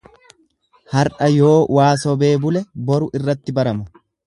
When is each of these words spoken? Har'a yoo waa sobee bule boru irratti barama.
Har'a 0.93 1.27
yoo 1.35 1.51
waa 1.77 1.91
sobee 2.05 2.33
bule 2.47 2.65
boru 2.89 3.11
irratti 3.21 3.57
barama. 3.61 4.05